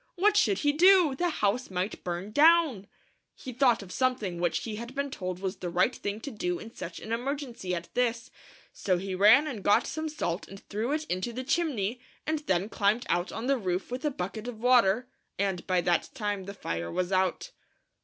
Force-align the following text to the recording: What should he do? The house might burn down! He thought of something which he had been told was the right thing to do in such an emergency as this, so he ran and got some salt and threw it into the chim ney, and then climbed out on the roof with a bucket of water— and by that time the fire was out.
What 0.15 0.35
should 0.35 0.57
he 0.65 0.71
do? 0.73 1.13
The 1.13 1.29
house 1.29 1.69
might 1.69 2.03
burn 2.03 2.31
down! 2.31 2.87
He 3.35 3.53
thought 3.53 3.83
of 3.83 3.91
something 3.91 4.39
which 4.39 4.63
he 4.63 4.77
had 4.77 4.95
been 4.95 5.11
told 5.11 5.37
was 5.39 5.57
the 5.57 5.69
right 5.69 5.95
thing 5.95 6.19
to 6.21 6.31
do 6.31 6.57
in 6.57 6.73
such 6.73 6.99
an 6.99 7.11
emergency 7.11 7.75
as 7.75 7.87
this, 7.93 8.31
so 8.73 8.97
he 8.97 9.13
ran 9.13 9.45
and 9.45 9.61
got 9.63 9.85
some 9.85 10.09
salt 10.09 10.47
and 10.47 10.59
threw 10.59 10.91
it 10.91 11.05
into 11.05 11.31
the 11.31 11.43
chim 11.43 11.75
ney, 11.75 11.99
and 12.25 12.39
then 12.47 12.67
climbed 12.67 13.05
out 13.09 13.31
on 13.31 13.45
the 13.45 13.59
roof 13.59 13.91
with 13.91 14.03
a 14.03 14.09
bucket 14.09 14.47
of 14.47 14.59
water— 14.59 15.07
and 15.37 15.67
by 15.67 15.81
that 15.81 16.09
time 16.15 16.45
the 16.45 16.55
fire 16.55 16.91
was 16.91 17.11
out. 17.11 17.51